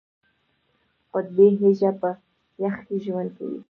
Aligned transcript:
قطبي 1.13 1.47
هیږه 1.61 1.91
په 1.99 2.09
یخ 2.63 2.75
کې 2.85 2.95
ژوند 3.05 3.29
کوي 3.37 3.59